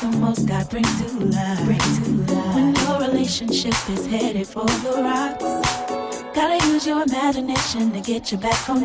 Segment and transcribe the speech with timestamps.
[0.00, 1.64] the most, God brings to life.
[1.64, 2.54] Bring to life.
[2.54, 5.44] When your relationship is headed for the rocks,
[6.34, 8.84] gotta use your imagination to get you back on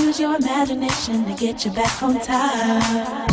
[0.00, 1.26] time.
[1.26, 3.29] to get you back on time.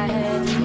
[0.00, 0.59] I